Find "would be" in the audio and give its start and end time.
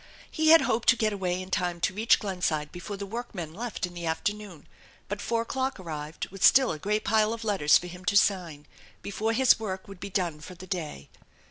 9.87-10.09